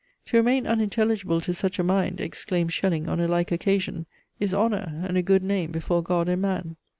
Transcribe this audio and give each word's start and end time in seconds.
To 0.25 0.37
remain 0.37 0.65
unintelligible 0.65 1.41
to 1.41 1.53
such 1.53 1.77
a 1.77 1.83
mind, 1.83 2.19
exclaims 2.19 2.73
Schelling 2.73 3.07
on 3.07 3.19
a 3.19 3.27
like 3.27 3.51
occasion, 3.51 4.07
is 4.39 4.51
honour 4.51 4.99
and 5.07 5.15
a 5.15 5.21
good 5.21 5.43
name 5.43 5.71
before 5.71 6.01
God 6.01 6.27
and 6.27 6.41
man. 6.41 6.75